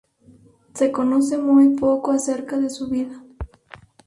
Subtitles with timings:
[0.73, 3.23] Se conoce muy poco acerca de su vida.